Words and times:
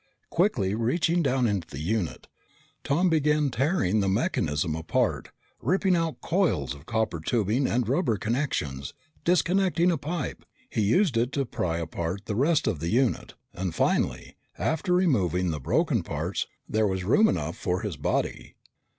Quickly 0.31 0.73
reaching 0.73 1.21
down 1.21 1.45
into 1.45 1.67
the 1.67 1.77
unit, 1.79 2.25
Tom 2.83 3.07
began 3.07 3.51
tearing 3.51 3.99
the 3.99 4.09
mechanism 4.09 4.75
apart; 4.75 5.29
ripping 5.61 5.95
out 5.95 6.21
coils 6.21 6.73
of 6.73 6.87
copper 6.87 7.19
tubing 7.19 7.67
and 7.67 7.87
rubber 7.87 8.17
connections. 8.17 8.95
Disconnecting 9.23 9.91
a 9.91 9.99
pipe, 9.99 10.43
he 10.71 10.81
used 10.81 11.17
it 11.17 11.31
to 11.33 11.45
pry 11.45 11.77
apart 11.77 12.25
the 12.25 12.35
rest 12.35 12.65
of 12.65 12.79
the 12.79 12.89
unit, 12.89 13.35
and 13.53 13.75
finally, 13.75 14.35
after 14.57 14.91
removing 14.93 15.51
the 15.51 15.59
broken 15.59 16.01
parts, 16.01 16.47
there 16.67 16.87
was 16.87 17.03
room 17.03 17.27
enough 17.27 17.55
for 17.55 17.81
his 17.81 17.95
body. 17.95 18.55